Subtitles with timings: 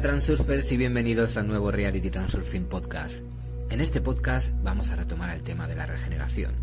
[0.00, 3.22] Hola, Transurfers y bienvenidos al nuevo Reality Transurfing Podcast.
[3.68, 6.54] En este podcast vamos a retomar el tema de la regeneración.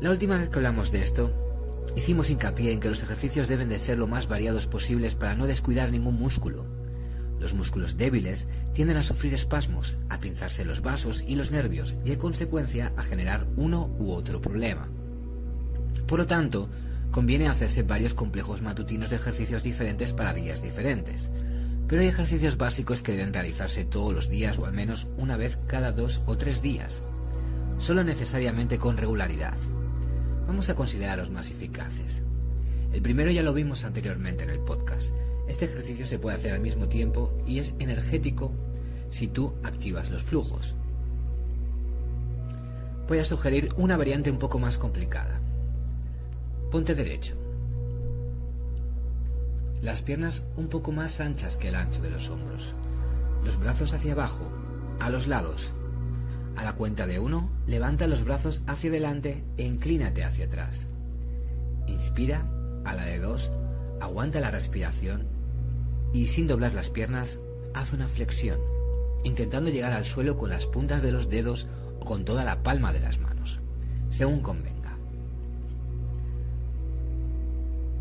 [0.00, 1.30] La última vez que hablamos de esto,
[1.94, 5.46] hicimos hincapié en que los ejercicios deben de ser lo más variados posibles para no
[5.46, 6.66] descuidar ningún músculo.
[7.38, 12.10] Los músculos débiles tienden a sufrir espasmos, a pinzarse los vasos y los nervios y
[12.10, 14.88] en consecuencia a generar uno u otro problema.
[16.08, 16.68] Por lo tanto,
[17.12, 21.30] conviene hacerse varios complejos matutinos de ejercicios diferentes para días diferentes.
[21.92, 25.58] Pero hay ejercicios básicos que deben realizarse todos los días o al menos una vez
[25.66, 27.02] cada dos o tres días,
[27.78, 29.58] solo necesariamente con regularidad.
[30.46, 32.22] Vamos a considerar los más eficaces.
[32.94, 35.12] El primero ya lo vimos anteriormente en el podcast.
[35.46, 38.54] Este ejercicio se puede hacer al mismo tiempo y es energético
[39.10, 40.74] si tú activas los flujos.
[43.06, 45.42] Voy a sugerir una variante un poco más complicada.
[46.70, 47.41] Ponte derecho.
[49.82, 52.76] Las piernas un poco más anchas que el ancho de los hombros.
[53.44, 54.48] Los brazos hacia abajo,
[55.00, 55.72] a los lados.
[56.56, 60.86] A la cuenta de uno, levanta los brazos hacia adelante e inclínate hacia atrás.
[61.88, 62.46] Inspira,
[62.84, 63.50] a la de dos,
[64.00, 65.26] aguanta la respiración
[66.12, 67.40] y sin doblar las piernas,
[67.74, 68.60] haz una flexión,
[69.24, 71.66] intentando llegar al suelo con las puntas de los dedos
[72.00, 73.60] o con toda la palma de las manos,
[74.10, 74.96] según convenga.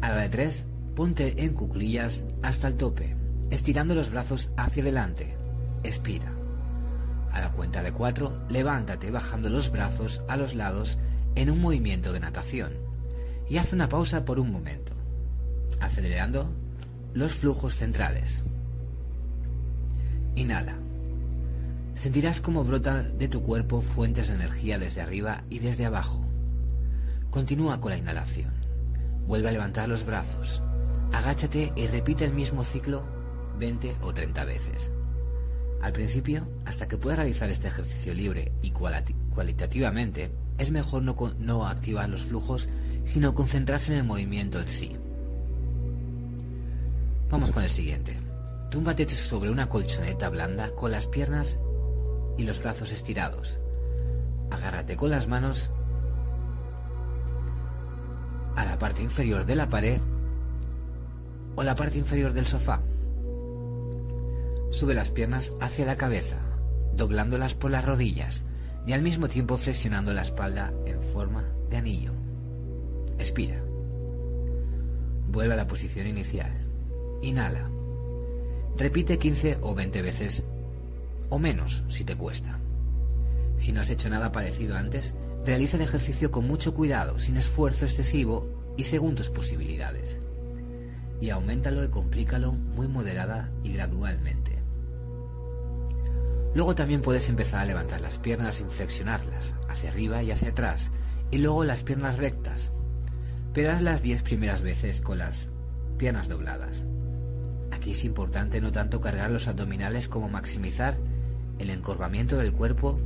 [0.01, 3.15] A la de tres, ponte en cuclillas hasta el tope,
[3.49, 5.35] estirando los brazos hacia adelante.
[5.83, 6.31] Expira.
[7.31, 10.97] A la cuenta de cuatro, levántate bajando los brazos a los lados
[11.35, 12.73] en un movimiento de natación
[13.49, 14.93] y haz una pausa por un momento,
[15.79, 16.49] acelerando
[17.13, 18.43] los flujos centrales.
[20.35, 20.75] Inhala.
[21.95, 26.21] Sentirás cómo brota de tu cuerpo fuentes de energía desde arriba y desde abajo.
[27.29, 28.51] Continúa con la inhalación.
[29.27, 30.61] Vuelve a levantar los brazos.
[31.13, 33.03] Agáchate y repite el mismo ciclo
[33.59, 34.91] 20 o 30 veces.
[35.81, 41.67] Al principio, hasta que puedas realizar este ejercicio libre y cualitativamente, es mejor no, no
[41.67, 42.69] activar los flujos,
[43.03, 44.95] sino concentrarse en el movimiento en sí.
[47.29, 48.15] Vamos con el siguiente.
[48.69, 51.57] Túmbate sobre una colchoneta blanda con las piernas
[52.37, 53.59] y los brazos estirados.
[54.49, 55.69] Agárrate con las manos
[58.55, 59.99] a la parte inferior de la pared
[61.55, 62.81] o la parte inferior del sofá.
[64.69, 66.37] Sube las piernas hacia la cabeza,
[66.93, 68.43] doblándolas por las rodillas
[68.85, 72.13] y al mismo tiempo flexionando la espalda en forma de anillo.
[73.17, 73.61] Expira.
[75.29, 76.51] Vuelve a la posición inicial.
[77.21, 77.69] Inhala.
[78.77, 80.45] Repite 15 o 20 veces
[81.29, 82.59] o menos si te cuesta.
[83.57, 85.13] Si no has hecho nada parecido antes,
[85.45, 88.47] Realiza el ejercicio con mucho cuidado, sin esfuerzo excesivo
[88.77, 90.21] y según tus posibilidades.
[91.21, 94.57] Y aumentalo y complícalo muy moderada y gradualmente.
[96.53, 100.91] Luego también puedes empezar a levantar las piernas sin flexionarlas, hacia arriba y hacia atrás,
[101.31, 102.71] y luego las piernas rectas.
[103.53, 105.49] Pero haz las 10 primeras veces con las
[105.97, 106.85] piernas dobladas.
[107.71, 110.97] Aquí es importante no tanto cargar los abdominales como maximizar
[111.57, 112.99] el encorvamiento del cuerpo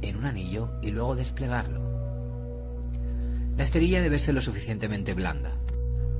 [0.00, 1.80] en un anillo y luego desplegarlo.
[3.56, 5.52] La esterilla debe ser lo suficientemente blanda,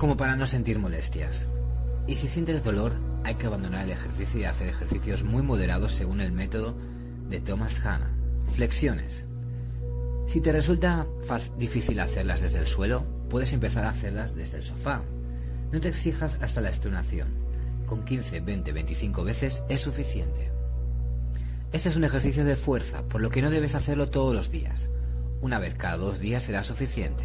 [0.02, 1.46] como para no sentir molestias.
[2.08, 2.92] Y si sientes dolor,
[3.22, 6.76] hay que abandonar el ejercicio y hacer ejercicios muy moderados según el método
[7.30, 8.10] de Thomas Hanna.
[8.52, 9.24] Flexiones.
[10.26, 11.06] Si te resulta
[11.56, 15.02] difícil hacerlas desde el suelo, puedes empezar a hacerlas desde el sofá.
[15.70, 17.28] No te exijas hasta la estonación.
[17.86, 20.50] Con 15, 20, 25 veces es suficiente.
[21.70, 24.91] Este es un ejercicio de fuerza, por lo que no debes hacerlo todos los días.
[25.42, 27.22] Una vez cada dos días será suficiente.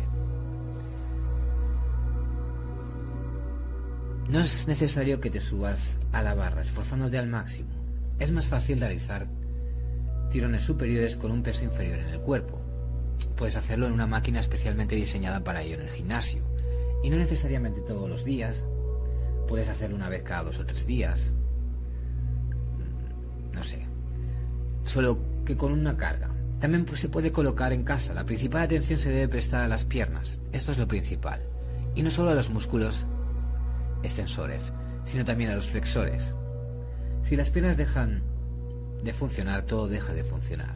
[4.29, 7.69] No es necesario que te subas a la barra esforzándote al máximo.
[8.19, 9.27] Es más fácil realizar
[10.31, 12.59] tirones superiores con un peso inferior en el cuerpo.
[13.35, 16.41] Puedes hacerlo en una máquina especialmente diseñada para ello en el gimnasio.
[17.03, 18.65] Y no necesariamente todos los días.
[19.47, 21.31] Puedes hacerlo una vez cada dos o tres días.
[23.53, 23.87] No sé
[24.87, 26.29] solo que con una carga.
[26.59, 28.13] También pues, se puede colocar en casa.
[28.13, 30.39] La principal atención se debe prestar a las piernas.
[30.51, 31.41] Esto es lo principal.
[31.93, 33.05] Y no solo a los músculos
[34.03, 34.73] extensores,
[35.03, 36.33] sino también a los flexores.
[37.23, 38.21] Si las piernas dejan
[39.03, 40.75] de funcionar, todo deja de funcionar.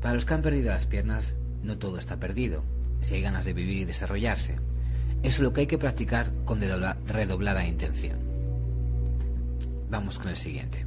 [0.00, 2.62] Para los que han perdido las piernas, no todo está perdido.
[3.00, 4.56] Si hay ganas de vivir y desarrollarse.
[5.22, 8.18] Eso es lo que hay que practicar con redoblada intención.
[9.90, 10.84] Vamos con el siguiente.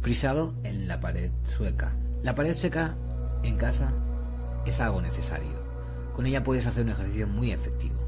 [0.00, 1.92] Prisado en la pared sueca.
[2.22, 2.96] La pared sueca
[3.42, 3.92] en casa
[4.64, 5.62] es algo necesario.
[6.14, 8.01] Con ella puedes hacer un ejercicio muy efectivo.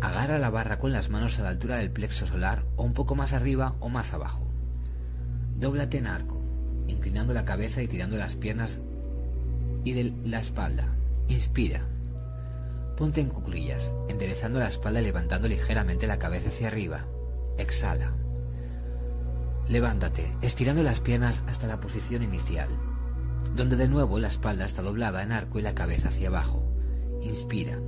[0.00, 3.14] Agarra la barra con las manos a la altura del plexo solar o un poco
[3.14, 4.46] más arriba o más abajo.
[5.58, 6.40] Dóblate en arco,
[6.86, 8.80] inclinando la cabeza y tirando las piernas
[9.84, 10.88] y de la espalda.
[11.28, 11.80] Inspira.
[12.96, 17.06] Ponte en cuclillas, enderezando la espalda y levantando ligeramente la cabeza hacia arriba.
[17.56, 18.12] Exhala.
[19.68, 22.68] Levántate, estirando las piernas hasta la posición inicial,
[23.56, 26.62] donde de nuevo la espalda está doblada en arco y la cabeza hacia abajo.
[27.22, 27.78] Inspira.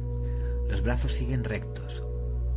[0.69, 2.05] Los brazos siguen rectos.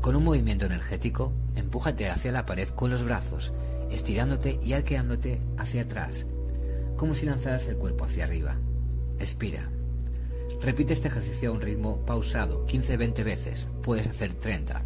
[0.02, 3.54] Con un movimiento energético, empújate hacia la pared con los brazos,
[3.90, 6.26] estirándote y arqueándote hacia atrás,
[6.98, 8.58] como si lanzaras el cuerpo hacia arriba.
[9.20, 9.70] Expira.
[10.62, 14.84] Repite este ejercicio a un ritmo pausado, 15-20 veces, puedes hacer 30.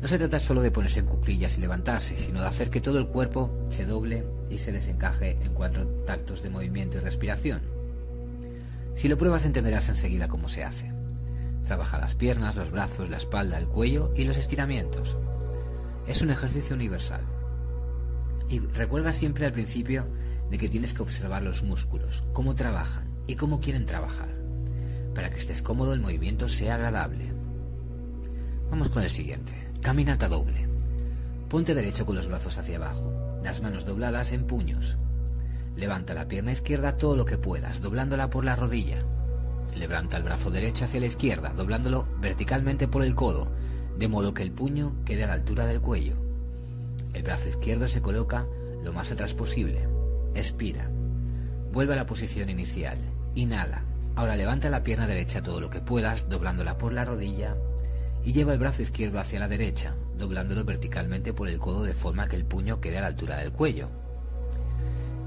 [0.00, 2.98] No se trata solo de ponerse en cuclillas y levantarse, sino de hacer que todo
[2.98, 7.62] el cuerpo se doble y se desencaje en cuatro tactos de movimiento y respiración.
[8.94, 11.01] Si lo pruebas entenderás enseguida cómo se hace.
[11.64, 15.16] Trabaja las piernas, los brazos, la espalda, el cuello y los estiramientos.
[16.06, 17.22] Es un ejercicio universal.
[18.48, 20.06] Y recuerda siempre al principio
[20.50, 24.28] de que tienes que observar los músculos, cómo trabajan y cómo quieren trabajar.
[25.14, 27.32] Para que estés cómodo el movimiento sea agradable.
[28.70, 29.52] Vamos con el siguiente.
[29.80, 30.68] Caminata doble.
[31.48, 34.96] Ponte derecho con los brazos hacia abajo, las manos dobladas en puños.
[35.76, 39.04] Levanta la pierna izquierda todo lo que puedas, doblándola por la rodilla.
[39.76, 43.48] Levanta el brazo derecho hacia la izquierda, doblándolo verticalmente por el codo,
[43.96, 46.14] de modo que el puño quede a la altura del cuello.
[47.14, 48.46] El brazo izquierdo se coloca
[48.82, 49.86] lo más atrás posible.
[50.34, 50.88] Expira.
[51.72, 52.98] Vuelve a la posición inicial.
[53.34, 53.84] Inhala.
[54.14, 57.56] Ahora levanta la pierna derecha todo lo que puedas, doblándola por la rodilla,
[58.24, 62.28] y lleva el brazo izquierdo hacia la derecha, doblándolo verticalmente por el codo de forma
[62.28, 63.88] que el puño quede a la altura del cuello.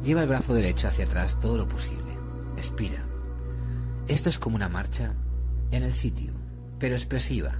[0.03, 2.13] Lleva el brazo derecho hacia atrás todo lo posible.
[2.57, 3.14] Expira.
[4.07, 5.13] Esto es como una marcha
[5.71, 6.31] en el sitio,
[6.77, 7.53] pero expresiva.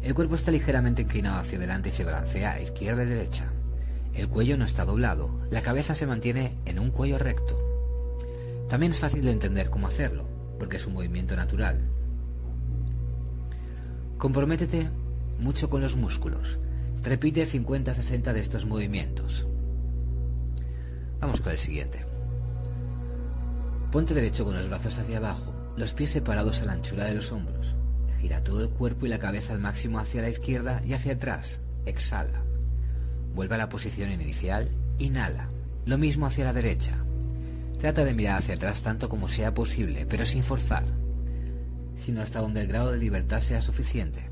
[0.00, 3.52] El cuerpo está ligeramente inclinado hacia adelante y se balancea a izquierda y derecha.
[4.14, 7.58] El cuello no está doblado, la cabeza se mantiene en un cuello recto.
[8.70, 10.26] También es fácil de entender cómo hacerlo,
[10.58, 11.78] porque es un movimiento natural.
[14.16, 14.88] Comprométete
[15.40, 16.58] mucho con los músculos.
[17.02, 19.46] Repite 50-60 de estos movimientos.
[21.20, 22.11] Vamos con el siguiente.
[23.92, 27.30] Ponte derecho con los brazos hacia abajo, los pies separados a la anchura de los
[27.30, 27.76] hombros.
[28.22, 31.60] Gira todo el cuerpo y la cabeza al máximo hacia la izquierda y hacia atrás.
[31.84, 32.42] Exhala.
[33.34, 34.70] Vuelve a la posición inicial.
[34.98, 35.50] Inhala.
[35.84, 37.04] Lo mismo hacia la derecha.
[37.78, 40.84] Trata de mirar hacia atrás tanto como sea posible, pero sin forzar,
[41.96, 44.30] sino hasta donde el grado de libertad sea suficiente.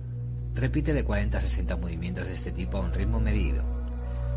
[0.54, 3.62] Repite de 40 a 60 movimientos de este tipo a un ritmo medido.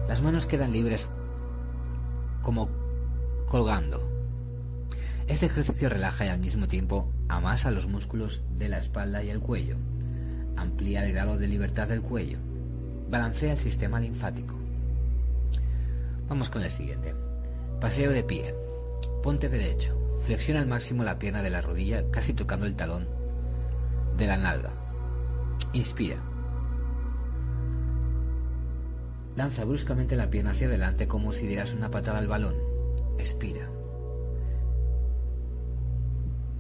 [0.06, 1.08] Las manos quedan libres
[2.42, 2.68] como
[3.48, 4.13] colgando.
[5.34, 9.40] Este ejercicio relaja y al mismo tiempo amasa los músculos de la espalda y el
[9.40, 9.78] cuello.
[10.56, 12.38] Amplía el grado de libertad del cuello.
[13.10, 14.54] Balancea el sistema linfático.
[16.30, 17.16] Vamos con el siguiente.
[17.82, 18.54] Paseo de pie.
[19.24, 20.20] Ponte derecho.
[20.22, 23.08] Flexiona al máximo la pierna de la rodilla, casi tocando el talón
[24.16, 24.70] de la nalga.
[25.74, 26.18] Inspira.
[29.36, 32.54] Lanza bruscamente la pierna hacia adelante como si dieras una patada al balón.
[33.18, 33.68] Expira.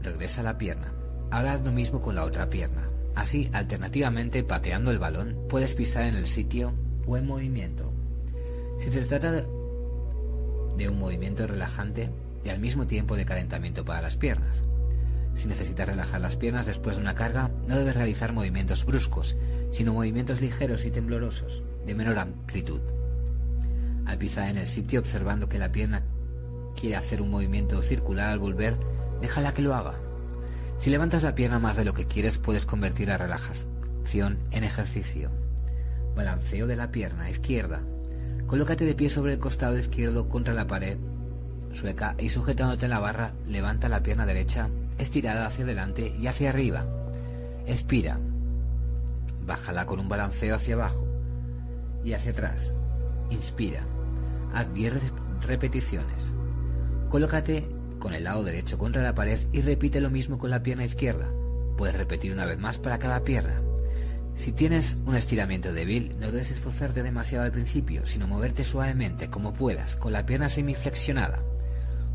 [0.04, 0.94] Regresa la pierna.
[1.32, 2.90] Ahora haz lo mismo con la otra pierna.
[3.16, 6.74] Así, alternativamente, pateando el balón, puedes pisar en el sitio
[7.08, 7.92] o en movimiento.
[8.78, 12.10] Si se trata de un movimiento relajante,
[12.44, 14.64] y al mismo tiempo de calentamiento para las piernas.
[15.34, 19.36] Si necesitas relajar las piernas después de una carga, no debes realizar movimientos bruscos,
[19.72, 22.82] sino movimientos ligeros y temblorosos, de menor amplitud.
[24.06, 26.04] Al pisar en el sitio observando que la pierna
[26.80, 28.76] quiere hacer un movimiento circular al volver,
[29.24, 29.94] déjala que lo haga.
[30.78, 35.32] Si levantas la pierna más de lo que quieres, puedes convertir la relajación en ejercicio.
[36.14, 37.80] Balanceo de la pierna izquierda.
[38.48, 40.98] Colócate de pie sobre el costado izquierdo contra la pared
[41.72, 46.50] sueca y sujetándote en la barra, levanta la pierna derecha estirada hacia adelante y hacia
[46.50, 46.86] arriba.
[47.66, 48.20] Expira.
[49.48, 51.08] Bájala con un balanceo hacia abajo
[52.04, 52.76] y hacia atrás.
[53.32, 53.84] Inspira.
[54.54, 54.94] Haz 10
[55.48, 56.34] repeticiones.
[57.10, 57.66] Colócate
[58.04, 61.32] con el lado derecho contra la pared y repite lo mismo con la pierna izquierda.
[61.78, 63.62] Puedes repetir una vez más para cada pierna.
[64.36, 69.54] Si tienes un estiramiento débil, no debes esforzarte demasiado al principio, sino moverte suavemente como
[69.54, 71.42] puedas, con la pierna semiflexionada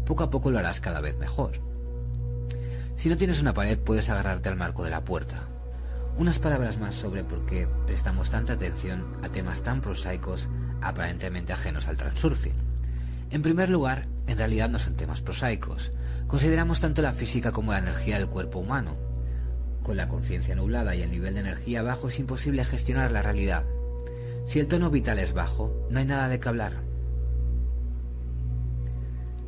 [0.09, 1.53] poco a poco lo harás cada vez mejor.
[2.97, 5.47] Si no tienes una pared, puedes agarrarte al marco de la puerta.
[6.17, 10.49] Unas palabras más sobre por qué prestamos tanta atención a temas tan prosaicos
[10.81, 12.55] aparentemente ajenos al transurfing.
[13.31, 15.91] En primer lugar, en realidad no son temas prosaicos.
[16.27, 18.97] Consideramos tanto la física como la energía del cuerpo humano.
[19.83, 23.65] Con la conciencia nublada y el nivel de energía bajo es imposible gestionar la realidad.
[24.47, 26.75] Si el tono vital es bajo, no hay nada de qué hablar.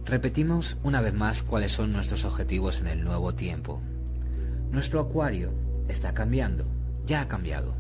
[0.07, 3.83] Repetimos una vez más cuáles son nuestros objetivos en el nuevo tiempo.
[4.71, 5.53] Nuestro acuario
[5.89, 6.65] está cambiando,
[7.07, 7.75] ya ha cambiado.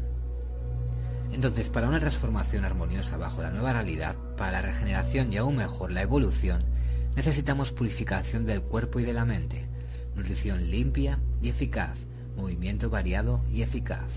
[1.32, 5.92] Entonces, para una transformación armoniosa bajo la nueva realidad, para la regeneración y aún mejor
[5.92, 6.64] la evolución,
[7.20, 9.66] necesitamos purificación del cuerpo y de la mente,
[10.16, 11.98] nutrición limpia y eficaz,
[12.34, 14.10] movimiento variado y eficaz.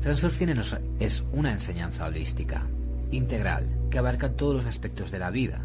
[0.00, 0.54] Transurfing
[1.00, 2.64] es una enseñanza holística,
[3.10, 5.62] integral, que abarca todos los aspectos de la vida.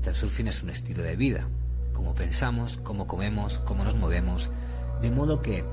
[0.00, 1.48] Transurfing es un estilo de vida,
[1.92, 4.48] cómo pensamos, cómo comemos, cómo nos movemos,
[5.02, 5.64] de modo que,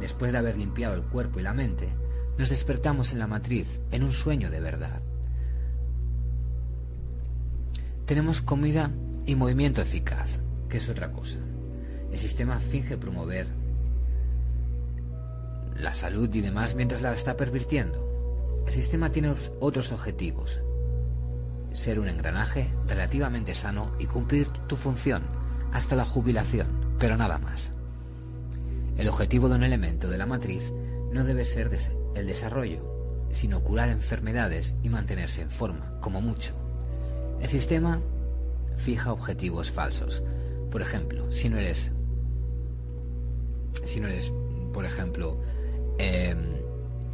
[0.00, 1.88] después de haber limpiado el cuerpo y la mente,
[2.36, 5.02] nos despertamos en la matriz, en un sueño de verdad.
[8.06, 8.90] Tenemos comida
[9.26, 11.38] y movimiento eficaz, que es otra cosa.
[12.10, 13.46] El sistema finge promover
[15.76, 18.62] la salud y demás mientras la está pervirtiendo.
[18.66, 20.60] El sistema tiene otros objetivos.
[21.72, 25.22] Ser un engranaje relativamente sano y cumplir tu función
[25.72, 26.66] hasta la jubilación,
[26.98, 27.72] pero nada más.
[28.96, 30.72] El objetivo de un elemento de la matriz
[31.12, 31.70] no debe ser
[32.14, 36.61] el desarrollo, sino curar enfermedades y mantenerse en forma, como mucho.
[37.42, 38.00] El sistema
[38.76, 40.22] fija objetivos falsos.
[40.70, 41.90] Por ejemplo, si no eres,
[43.84, 44.32] si no eres,
[44.72, 45.38] por ejemplo,
[45.98, 46.38] em,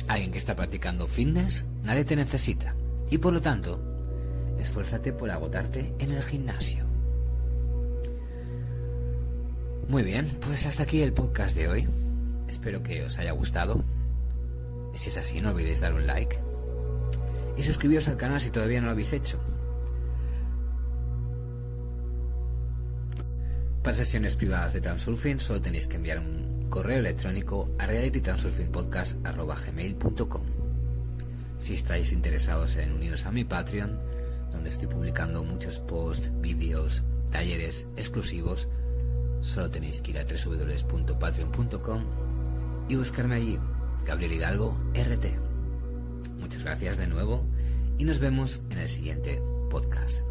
[0.06, 2.74] alguien que está practicando fitness, nadie te necesita.
[3.10, 3.80] Y por lo tanto,
[4.58, 6.84] esfuérzate por agotarte en el gimnasio.
[9.88, 11.88] Muy bien, pues hasta aquí el podcast de hoy.
[12.46, 13.82] Espero que os haya gustado.
[14.92, 16.38] Si es así, no olvidéis dar un like.
[17.56, 19.40] Y suscribiros al canal si todavía no lo habéis hecho.
[23.82, 30.42] Para sesiones privadas de Transurfing solo tenéis que enviar un correo electrónico a realitytransurfingpodcast.com
[31.58, 33.98] Si estáis interesados en uniros a mi Patreon,
[34.52, 38.68] donde estoy publicando muchos posts, vídeos, talleres exclusivos,
[39.40, 42.04] solo tenéis que ir a www.patreon.com
[42.88, 43.58] y buscarme allí,
[44.04, 45.26] Gabriel Hidalgo RT.
[46.38, 47.44] Muchas gracias de nuevo
[47.98, 50.27] y nos vemos en el siguiente podcast.